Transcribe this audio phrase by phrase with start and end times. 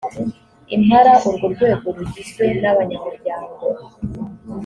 [0.75, 3.63] impala urwo rwego rugizwe n abanyamuryango